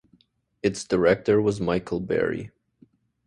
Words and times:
Its 0.63 0.83
director 0.83 1.39
was 1.39 1.61
Michael 1.61 1.99
Berry. 1.99 2.49